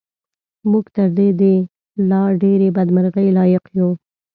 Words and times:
موږ 0.71 0.85
تر 0.95 1.07
دې 1.17 1.27
د 1.41 1.43
لا 2.09 2.21
ډېرې 2.41 2.67
بدمرغۍ 2.77 3.27
لایق 3.37 3.63
یو. 3.77 3.89